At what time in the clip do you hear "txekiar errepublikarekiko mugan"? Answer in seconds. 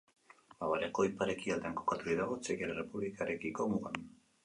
2.43-4.07